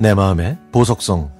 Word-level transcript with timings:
내 0.00 0.14
마음의 0.14 0.56
보석성 0.72 1.30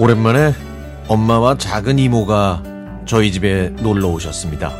오랜만에 0.00 0.52
엄마와 1.06 1.56
작은 1.56 2.00
이모가 2.00 2.64
저희 3.06 3.30
집에 3.30 3.68
놀러 3.80 4.08
오셨습니다. 4.08 4.72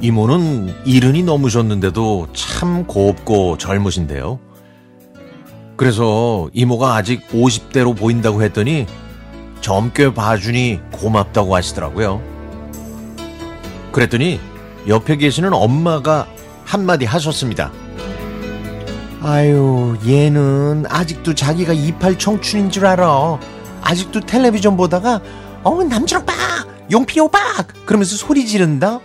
이모는 0.00 0.74
이른이 0.86 1.24
넘으셨는데도 1.24 2.28
참 2.32 2.86
곱고 2.86 3.58
젊으신데요. 3.58 4.49
그래서 5.80 6.50
이모가 6.52 6.94
아직 6.94 7.26
50대로 7.28 7.96
보인다고 7.96 8.42
했더니 8.42 8.84
젊게 9.62 10.12
봐주니 10.12 10.78
고맙다고 10.92 11.56
하시더라고요. 11.56 12.20
그랬더니 13.90 14.38
옆에 14.88 15.16
계시는 15.16 15.54
엄마가 15.54 16.26
한마디 16.66 17.06
하셨습니다. 17.06 17.72
아유, 19.22 19.96
얘는 20.06 20.84
아직도 20.86 21.34
자기가 21.34 21.72
이팔 21.72 22.18
청춘인 22.18 22.68
줄 22.68 22.84
알아. 22.84 23.38
아직도 23.80 24.20
텔레비전 24.20 24.76
보다가, 24.76 25.22
어, 25.62 25.82
남준 25.82 26.20
오빠! 26.20 26.34
용필 26.90 27.22
오빠! 27.22 27.38
그러면서 27.86 28.18
소리 28.18 28.46
지른다? 28.46 29.00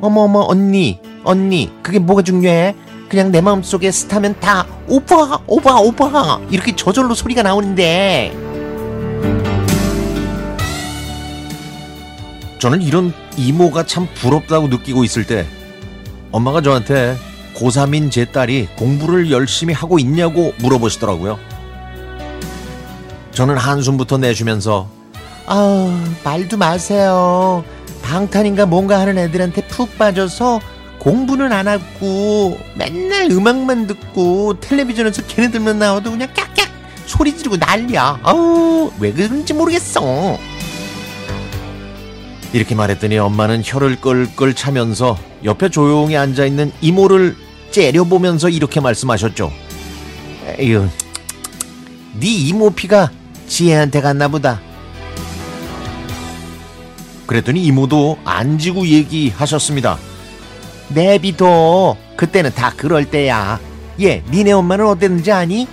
어머, 0.00 0.22
어머, 0.22 0.40
언니, 0.40 0.98
언니, 1.22 1.70
그게 1.84 2.00
뭐가 2.00 2.22
중요해? 2.22 2.74
그냥 3.16 3.32
내 3.32 3.40
마음속에 3.40 3.90
스타면 3.90 4.38
다, 4.40 4.66
오빠, 4.86 5.40
오빠, 5.46 5.80
오빠! 5.80 6.38
이렇게 6.50 6.76
저절로 6.76 7.14
소리가 7.14 7.42
나오는데. 7.42 8.36
저는 12.58 12.82
이런 12.82 13.14
이모가 13.38 13.86
참 13.86 14.06
부럽다고 14.16 14.68
느끼고 14.68 15.02
있을 15.02 15.26
때, 15.26 15.46
엄마가 16.30 16.60
저한테 16.60 17.16
고3인 17.54 18.10
제 18.10 18.26
딸이 18.26 18.68
공부를 18.76 19.30
열심히 19.30 19.72
하고 19.72 19.98
있냐고 19.98 20.52
물어보시더라고요. 20.58 21.38
저는 23.30 23.56
한숨부터 23.56 24.18
내쉬면서 24.18 24.90
아 25.46 26.04
말도 26.22 26.58
마세요. 26.58 27.64
방탄인가 28.02 28.66
뭔가 28.66 29.00
하는 29.00 29.16
애들한테 29.16 29.66
푹 29.68 29.96
빠져서 29.96 30.60
공부는 30.98 31.52
안 31.52 31.68
하고 31.68 32.58
맨날 32.74 33.30
음악만 33.30 33.86
듣고 33.86 34.58
텔레비전에서 34.60 35.26
걔네들만 35.26 35.78
나와도 35.78 36.10
그냥 36.10 36.28
깍깍 36.34 36.68
소리 37.06 37.36
지르고 37.36 37.56
난리야. 37.56 38.20
아우 38.22 38.90
왜 38.98 39.12
그런지 39.12 39.54
모르겠어. 39.54 40.38
이렇게 42.52 42.74
말했더니 42.74 43.18
엄마는 43.18 43.62
혀를 43.64 44.00
끌끌 44.00 44.54
차면서 44.54 45.18
옆에 45.44 45.68
조용히 45.68 46.16
앉아 46.16 46.46
있는 46.46 46.72
이모를 46.80 47.36
째려보면서 47.70 48.48
이렇게 48.48 48.80
말씀하셨죠. 48.80 49.52
에휴, 50.58 50.88
네 52.18 52.26
이모 52.26 52.70
피가 52.70 53.10
지혜한테 53.46 54.00
갔나 54.00 54.28
보다. 54.28 54.60
그랬더니 57.26 57.62
이모도 57.64 58.18
안 58.24 58.58
지고 58.58 58.86
얘기하셨습니다. 58.86 59.98
내비도 60.88 61.96
그때는 62.16 62.52
다 62.54 62.72
그럴 62.76 63.04
때야. 63.04 63.58
얘, 64.00 64.22
니네 64.30 64.52
엄마는 64.52 64.86
어땠는지 64.86 65.32
아니? 65.32 65.66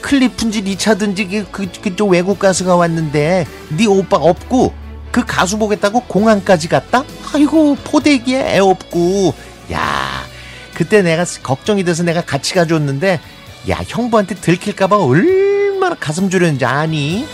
클리프인지 0.00 0.62
리차든지 0.62 1.28
그, 1.28 1.46
그, 1.50 1.80
그쪽 1.80 2.10
외국 2.10 2.38
가수가 2.38 2.76
왔는데 2.76 3.46
네 3.76 3.86
오빠 3.86 4.16
없고 4.16 4.72
그 5.10 5.24
가수 5.24 5.58
보겠다고 5.58 6.00
공항까지 6.00 6.68
갔다? 6.68 7.04
아이고 7.32 7.76
포대기에 7.84 8.54
애 8.54 8.58
없고 8.58 9.34
야 9.72 10.24
그때 10.74 11.02
내가 11.02 11.24
걱정이 11.42 11.84
돼서 11.84 12.04
내가 12.04 12.20
같이 12.20 12.54
가져왔는데 12.54 13.20
야 13.68 13.80
형부한테 13.86 14.36
들킬까봐 14.36 14.96
얼마나 14.98 15.94
가슴 15.96 16.30
졸였는지 16.30 16.64
아니? 16.64 17.26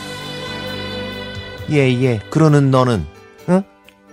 예예 1.71 2.03
예, 2.03 2.21
그러는 2.31 2.71
너는 2.71 3.06
응? 3.06 3.13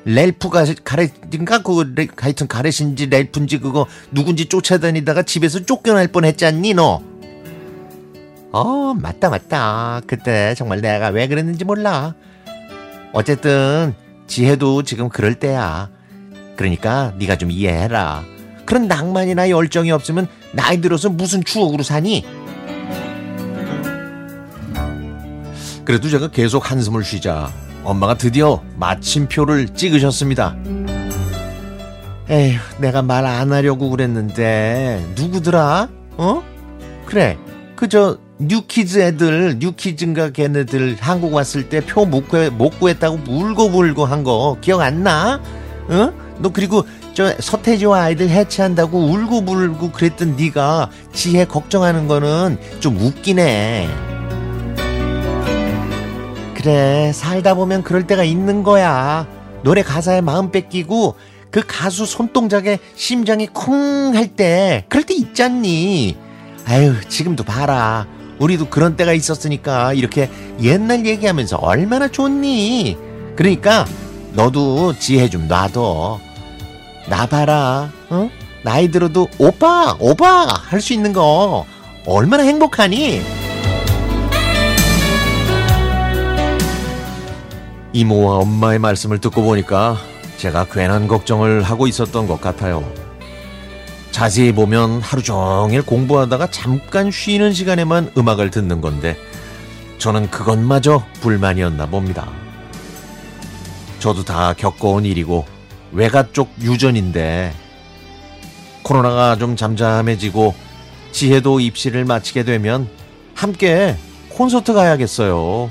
렐프가 0.06 0.66
가래인가? 0.84 1.62
그 1.62 1.94
하여튼 2.18 2.48
가래신지 2.48 3.08
렐프인지 3.08 3.60
그거 3.60 3.86
누군지 4.12 4.46
쫓아다니다가 4.46 5.24
집에서 5.24 5.64
쫓겨날 5.66 6.08
뻔했잖니 6.08 6.74
너? 6.74 7.02
어 8.52 8.94
맞다 8.94 9.30
맞다. 9.30 10.02
그때 10.08 10.56
정말 10.56 10.82
내가 10.82 11.08
왜 11.10 11.28
그랬는지 11.28 11.64
몰라. 11.64 12.16
어쨌든 13.14 13.94
지혜도 14.28 14.84
지금 14.84 15.10
그럴 15.10 15.36
때야. 15.36 15.90
그러니까 16.56 17.14
네가 17.18 17.38
좀 17.38 17.52
이해해라. 17.52 18.24
그런 18.66 18.88
낭만이나 18.88 19.50
열정이 19.50 19.92
없으면 19.92 20.28
나이 20.54 20.82
들어서 20.82 21.10
무슨 21.10 21.44
추억으로 21.44 21.84
사니? 21.84 22.26
그래도 25.86 26.10
제가 26.10 26.30
계속 26.30 26.70
한숨을 26.72 27.04
쉬자 27.04 27.52
엄마가 27.84 28.16
드디어 28.16 28.62
마침표를 28.78 29.70
찍으셨습니다. 29.70 30.56
에휴, 32.30 32.58
내가 32.80 33.02
말 33.02 33.26
안 33.26 33.52
하려고 33.52 33.90
그랬는데 33.90 35.06
누구더라? 35.16 35.90
어? 36.18 36.44
그래, 37.06 37.38
그저 37.76 38.18
뉴키즈 38.40 39.00
애들, 39.00 39.58
뉴키즈인가 39.60 40.32
걔네들 40.32 40.98
한국 41.00 41.34
왔을 41.34 41.70
때 41.70 41.82
표 41.82 42.06
못 42.06 42.28
구했다고 42.80 43.20
울고불고 43.28 44.06
한 44.06 44.24
거 44.24 44.58
기억 44.62 44.82
안 44.82 45.04
나? 45.04 45.40
어? 45.90 46.12
너 46.40 46.50
그리고 46.50 46.86
저 47.14 47.34
서태지와 47.40 48.04
아이들 48.04 48.30
해체한다고 48.30 48.98
울고불고 48.98 49.92
그랬던 49.92 50.38
네가 50.38 50.90
지혜 51.14 51.46
걱정하는 51.46 52.08
거는 52.08 52.58
좀 52.80 52.98
웃기네. 52.98 53.90
그래 56.62 57.12
살다 57.14 57.56
보면 57.56 57.82
그럴 57.84 58.06
때가 58.06 58.24
있는 58.24 58.62
거야. 58.64 59.26
노래 59.64 59.82
가사에 59.82 60.22
마음 60.22 60.52
뺏기고 60.52 61.16
그 61.50 61.62
가수 61.66 62.06
손동작에 62.06 62.78
심장이 62.96 63.48
쿵 63.48 64.14
할 64.16 64.36
때 64.36 64.86
그럴 64.90 65.04
때 65.04 65.14
있잖니. 65.16 66.18
아유 66.68 66.94
지금도 67.10 67.44
봐라. 67.44 68.06
우리도 68.40 68.70
그런 68.70 68.96
때가 68.96 69.14
있었으니까 69.14 69.94
이렇게 69.94 70.30
옛날 70.62 71.06
얘기하면서 71.06 71.58
얼마나 71.58 72.08
좋니. 72.08 72.98
그러니까 73.36 73.86
너도 74.34 74.94
지혜 74.98 75.30
좀 75.30 75.48
놔둬. 75.48 76.20
나 77.10 77.26
봐라, 77.26 77.92
어? 78.10 78.30
나이 78.64 78.90
들어도 78.92 79.28
오빠, 79.40 79.96
오빠 80.00 80.46
할 80.46 80.80
수 80.80 80.94
있는 80.94 81.14
거 81.14 81.66
얼마나 82.06 82.44
행복하니? 82.44 83.22
이모와 87.94 88.38
엄마의 88.38 88.80
말씀을 88.80 89.20
듣고 89.20 89.44
보니까 89.44 89.98
제가 90.38 90.66
괜한 90.66 91.08
걱정을 91.08 91.62
하고 91.62 91.88
있었던 91.88 92.28
것 92.28 92.40
같아요. 92.40 92.90
자세히 94.12 94.52
보면 94.52 95.02
하루 95.02 95.22
종일 95.22 95.82
공부하다가 95.84 96.52
잠깐 96.52 97.12
쉬는 97.12 97.54
시간에만 97.54 98.12
음악을 98.18 98.52
듣는 98.52 98.82
건데 98.82 99.18
저는 99.98 100.30
그것마저 100.32 101.04
불만이었나 101.22 101.86
봅니다. 101.86 102.28
저도 104.00 104.24
다 104.24 104.54
겪어온 104.54 105.06
일이고 105.06 105.46
외가 105.92 106.32
쪽 106.32 106.50
유전인데 106.62 107.54
코로나가 108.84 109.36
좀 109.36 109.56
잠잠해지고 109.56 110.56
지혜도 111.12 111.60
입시를 111.60 112.06
마치게 112.06 112.44
되면 112.44 112.90
함께 113.36 113.96
콘서트 114.30 114.74
가야겠어요. 114.74 115.70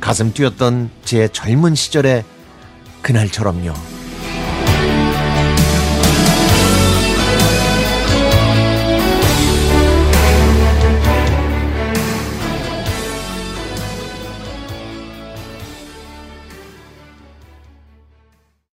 가슴 0.00 0.32
뛰었던 0.32 0.90
제 1.04 1.28
젊은 1.28 1.74
시절의 1.74 2.24
그날처럼요. 3.02 3.99